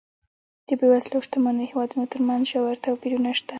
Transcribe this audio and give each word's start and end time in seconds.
د 0.67 0.69
بېوزلو 0.79 1.15
او 1.17 1.25
شتمنو 1.25 1.69
هېوادونو 1.71 2.05
ترمنځ 2.13 2.43
ژور 2.51 2.75
توپیرونه 2.85 3.29
شته. 3.37 3.49